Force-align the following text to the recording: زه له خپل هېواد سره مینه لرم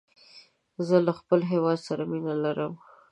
زه 0.87 0.95
له 1.05 1.11
خپل 1.19 1.39
هېواد 1.51 1.79
سره 1.87 2.03
مینه 2.11 2.35
لرم 2.43 2.73